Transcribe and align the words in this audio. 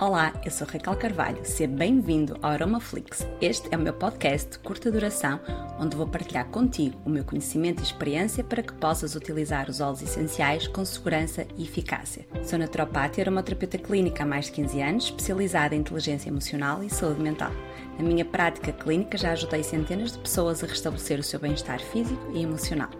Olá, 0.00 0.32
eu 0.44 0.50
sou 0.52 0.64
Raquel 0.64 0.94
Carvalho, 0.94 1.40
seja 1.42 1.68
bem-vindo 1.68 2.38
ao 2.40 2.52
Aromaflix. 2.52 3.26
Este 3.40 3.66
é 3.72 3.76
o 3.76 3.80
meu 3.80 3.92
podcast 3.92 4.52
de 4.52 4.58
curta 4.60 4.92
duração, 4.92 5.40
onde 5.76 5.96
vou 5.96 6.06
partilhar 6.06 6.46
contigo 6.46 6.96
o 7.04 7.10
meu 7.10 7.24
conhecimento 7.24 7.80
e 7.80 7.82
experiência 7.82 8.44
para 8.44 8.62
que 8.62 8.72
possas 8.74 9.16
utilizar 9.16 9.68
os 9.68 9.80
óleos 9.80 10.00
essenciais 10.00 10.68
com 10.68 10.84
segurança 10.84 11.44
e 11.56 11.64
eficácia. 11.64 12.24
Sou 12.44 12.60
naturopata 12.60 13.18
e 13.18 13.22
aromaterapeuta 13.22 13.76
clínica 13.76 14.22
há 14.22 14.26
mais 14.26 14.44
de 14.44 14.52
15 14.52 14.80
anos, 14.80 15.04
especializada 15.06 15.74
em 15.74 15.80
inteligência 15.80 16.28
emocional 16.28 16.80
e 16.84 16.88
saúde 16.88 17.20
mental. 17.20 17.50
Na 17.98 18.04
minha 18.04 18.24
prática 18.24 18.70
clínica 18.70 19.18
já 19.18 19.32
ajudei 19.32 19.64
centenas 19.64 20.12
de 20.12 20.18
pessoas 20.18 20.62
a 20.62 20.68
restabelecer 20.68 21.18
o 21.18 21.22
seu 21.22 21.40
bem-estar 21.40 21.80
físico 21.80 22.30
e 22.32 22.44
emocional. 22.44 22.90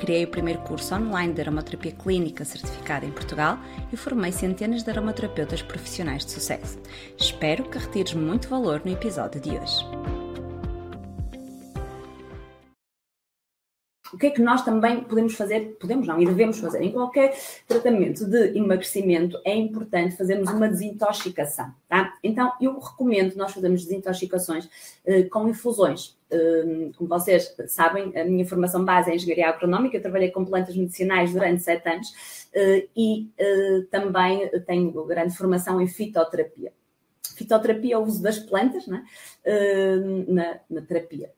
Criei 0.00 0.24
o 0.24 0.28
primeiro 0.28 0.58
curso 0.62 0.96
online 0.96 1.32
de 1.32 1.42
aromaterapia 1.42 1.92
clínica 1.92 2.44
certificado 2.44 3.06
em 3.06 3.12
Portugal 3.12 3.56
e 3.92 3.96
formei 3.96 4.32
centenas 4.32 4.82
de 4.82 4.90
aromaterapeutas 4.90 5.62
profissionais 5.62 6.24
de 6.24 6.32
sucesso. 6.32 6.76
Espero 7.16 7.70
que 7.70 7.78
retires 7.78 8.14
muito 8.14 8.48
valor 8.48 8.82
no 8.84 8.90
episódio 8.90 9.40
de 9.40 9.50
hoje. 9.50 9.86
O 14.12 14.16
que 14.16 14.26
é 14.26 14.30
que 14.30 14.42
nós 14.42 14.64
também 14.64 15.04
podemos 15.04 15.34
fazer, 15.34 15.76
podemos 15.78 16.08
não, 16.08 16.20
e 16.20 16.26
devemos 16.26 16.58
fazer? 16.58 16.82
Em 16.82 16.90
qualquer 16.90 17.38
tratamento 17.66 18.24
de 18.24 18.56
emagrecimento 18.56 19.38
é 19.44 19.54
importante 19.54 20.16
fazermos 20.16 20.50
uma 20.50 20.66
desintoxicação, 20.66 21.72
tá? 21.86 22.07
Então, 22.22 22.52
eu 22.60 22.78
recomendo 22.78 23.34
nós 23.36 23.52
fazermos 23.52 23.84
desintoxicações 23.84 24.66
uh, 24.66 25.28
com 25.30 25.48
infusões. 25.48 26.18
Uh, 26.30 26.92
como 26.96 27.08
vocês 27.08 27.54
sabem, 27.68 28.16
a 28.18 28.24
minha 28.24 28.46
formação 28.46 28.84
base 28.84 29.10
é 29.10 29.14
em 29.14 29.16
engenharia 29.16 29.48
agronómica, 29.48 29.96
eu 29.96 30.02
trabalhei 30.02 30.30
com 30.30 30.44
plantas 30.44 30.76
medicinais 30.76 31.32
durante 31.32 31.62
sete 31.62 31.88
anos 31.88 32.08
uh, 32.54 32.88
e 32.96 33.30
também 33.90 34.48
tenho 34.66 35.04
grande 35.04 35.36
formação 35.36 35.80
em 35.80 35.86
fitoterapia. 35.86 36.72
Fitoterapia 37.36 37.94
é 37.94 37.98
o 37.98 38.02
uso 38.02 38.22
das 38.22 38.38
plantas 38.38 38.86
né? 38.88 39.04
na, 40.26 40.58
na 40.68 40.82
terapia. 40.82 41.30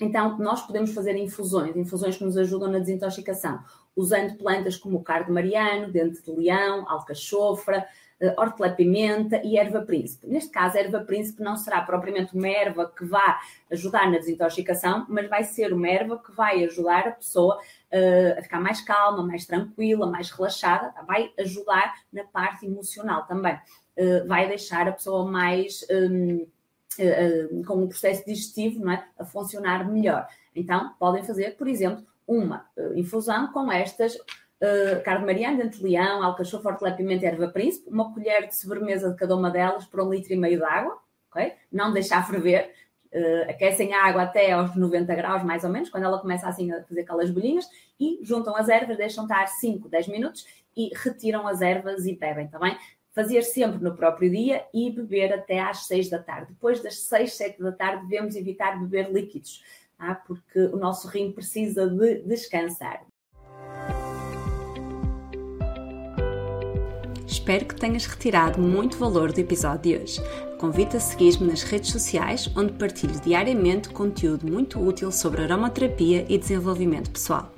Então, 0.00 0.38
nós 0.38 0.66
podemos 0.66 0.94
fazer 0.94 1.14
infusões, 1.16 1.76
infusões 1.76 2.16
que 2.16 2.24
nos 2.24 2.36
ajudam 2.36 2.70
na 2.70 2.78
desintoxicação, 2.78 3.62
usando 3.94 4.36
plantas 4.38 4.76
como 4.76 4.96
o 4.96 5.02
cardo 5.02 5.32
mariano, 5.32 5.92
dente 5.92 6.22
de 6.22 6.30
leão, 6.30 6.88
alcachofra, 6.88 7.86
uh, 8.20 8.40
hortelã-pimenta 8.40 9.42
e 9.44 9.58
erva 9.58 9.82
príncipe. 9.82 10.26
Neste 10.26 10.50
caso, 10.50 10.78
a 10.78 10.80
erva 10.80 11.00
príncipe 11.00 11.42
não 11.42 11.54
será 11.54 11.82
propriamente 11.82 12.34
uma 12.34 12.48
erva 12.48 12.90
que 12.90 13.04
vá 13.04 13.40
ajudar 13.70 14.10
na 14.10 14.16
desintoxicação, 14.18 15.04
mas 15.08 15.28
vai 15.28 15.44
ser 15.44 15.72
uma 15.72 15.88
erva 15.88 16.18
que 16.18 16.32
vai 16.32 16.64
ajudar 16.64 17.08
a 17.08 17.12
pessoa 17.12 17.56
uh, 17.58 18.38
a 18.38 18.42
ficar 18.42 18.60
mais 18.60 18.80
calma, 18.80 19.22
mais 19.22 19.44
tranquila, 19.44 20.06
mais 20.06 20.30
relaxada, 20.30 20.94
vai 21.06 21.30
ajudar 21.38 21.94
na 22.10 22.24
parte 22.24 22.64
emocional 22.64 23.26
também. 23.26 23.58
Uh, 23.98 24.26
vai 24.26 24.48
deixar 24.48 24.88
a 24.88 24.92
pessoa 24.92 25.30
mais. 25.30 25.84
Um, 25.90 26.46
eh, 26.98 27.48
eh, 27.48 27.64
com 27.64 27.84
o 27.84 27.88
processo 27.88 28.24
digestivo 28.26 28.84
não 28.84 28.92
é, 28.92 29.06
a 29.18 29.24
funcionar 29.24 29.88
melhor. 29.90 30.26
Então, 30.54 30.94
podem 30.98 31.22
fazer, 31.22 31.56
por 31.56 31.68
exemplo, 31.68 32.04
uma 32.26 32.66
uh, 32.76 32.96
infusão 32.96 33.52
com 33.52 33.70
estas 33.70 34.14
uh, 34.14 35.02
carne 35.04 35.26
mariana, 35.26 35.64
dente 35.64 35.78
de 35.78 35.84
leão, 35.84 36.22
alcachofra, 36.22 36.72
hortelã, 36.72 36.94
pimenta 36.94 37.24
e 37.24 37.28
erva 37.28 37.48
príncipe, 37.48 37.90
uma 37.90 38.12
colher 38.12 38.46
de 38.46 38.56
sobremesa 38.56 39.10
de 39.10 39.16
cada 39.16 39.36
uma 39.36 39.50
delas 39.50 39.84
por 39.86 40.00
um 40.00 40.10
litro 40.10 40.32
e 40.32 40.36
meio 40.36 40.58
de 40.58 40.64
água, 40.64 40.98
ok? 41.30 41.52
Não 41.72 41.92
deixar 41.92 42.26
ferver, 42.26 42.72
uh, 43.12 43.50
aquecem 43.50 43.94
a 43.94 44.04
água 44.04 44.22
até 44.22 44.52
aos 44.52 44.74
90 44.76 45.14
graus, 45.14 45.42
mais 45.42 45.64
ou 45.64 45.70
menos, 45.70 45.88
quando 45.88 46.04
ela 46.04 46.18
começa 46.18 46.48
assim 46.48 46.70
a 46.72 46.82
fazer 46.84 47.00
aquelas 47.00 47.30
bolinhas, 47.30 47.68
e 47.98 48.20
juntam 48.22 48.56
as 48.56 48.68
ervas, 48.68 48.96
deixam 48.96 49.24
estar 49.24 49.46
5, 49.46 49.88
10 49.88 50.08
minutos 50.08 50.46
e 50.76 50.90
retiram 50.94 51.46
as 51.46 51.60
ervas 51.60 52.06
e 52.06 52.16
bebem, 52.16 52.48
também. 52.48 52.74
Tá 52.74 52.80
fazer 53.12 53.42
sempre 53.42 53.82
no 53.82 53.94
próprio 53.94 54.30
dia 54.30 54.64
e 54.72 54.90
beber 54.90 55.32
até 55.32 55.60
às 55.60 55.86
6 55.86 56.10
da 56.10 56.18
tarde. 56.18 56.52
Depois 56.52 56.82
das 56.82 57.00
6, 57.00 57.32
7 57.32 57.62
da 57.62 57.72
tarde, 57.72 58.06
devemos 58.06 58.36
evitar 58.36 58.78
beber 58.78 59.12
líquidos, 59.12 59.64
tá? 59.98 60.14
porque 60.26 60.58
o 60.58 60.76
nosso 60.76 61.08
rim 61.08 61.32
precisa 61.32 61.88
de 61.88 62.22
descansar. 62.22 63.04
Espero 67.26 67.64
que 67.64 67.74
tenhas 67.74 68.06
retirado 68.06 68.60
muito 68.60 68.98
valor 68.98 69.32
do 69.32 69.40
episódio 69.40 69.80
de 69.80 69.96
hoje. 69.96 70.20
Convido 70.58 70.96
a 70.96 71.00
seguir-me 71.00 71.48
nas 71.48 71.62
redes 71.62 71.90
sociais, 71.90 72.48
onde 72.54 72.72
partilho 72.74 73.18
diariamente 73.20 73.88
conteúdo 73.88 74.46
muito 74.46 74.78
útil 74.78 75.10
sobre 75.10 75.42
aromaterapia 75.42 76.26
e 76.28 76.36
desenvolvimento 76.36 77.10
pessoal. 77.10 77.50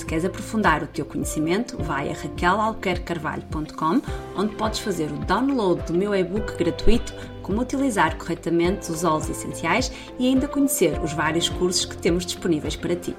Se 0.00 0.06
queres 0.06 0.24
aprofundar 0.24 0.82
o 0.82 0.86
teu 0.86 1.04
conhecimento, 1.04 1.76
vai 1.76 2.08
a 2.08 2.14
raquelalquercarvalho.com, 2.14 4.00
onde 4.34 4.56
podes 4.56 4.80
fazer 4.80 5.12
o 5.12 5.18
download 5.26 5.82
do 5.82 5.92
meu 5.92 6.14
e-book 6.14 6.56
gratuito 6.56 7.14
Como 7.42 7.60
utilizar 7.60 8.16
corretamente 8.16 8.90
os 8.90 9.04
óleos 9.04 9.28
essenciais 9.28 9.92
e 10.18 10.26
ainda 10.26 10.48
conhecer 10.48 10.98
os 11.02 11.12
vários 11.12 11.50
cursos 11.50 11.84
que 11.84 11.98
temos 11.98 12.24
disponíveis 12.24 12.76
para 12.76 12.96
ti. 12.96 13.14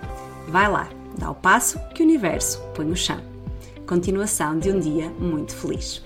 Vai 0.47 0.71
lá, 0.71 0.89
dá 1.19 1.29
o 1.29 1.35
passo 1.35 1.79
que 1.93 2.01
o 2.01 2.05
universo 2.05 2.59
põe 2.73 2.87
no 2.87 2.95
chão. 2.95 3.21
Continuação 3.85 4.57
de 4.57 4.71
um 4.71 4.79
dia 4.79 5.07
muito 5.19 5.53
feliz. 5.53 6.01